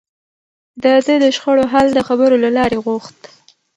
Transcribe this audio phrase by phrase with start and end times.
[0.81, 0.91] ده
[1.23, 3.19] د شخړو حل د خبرو له لارې غوښت.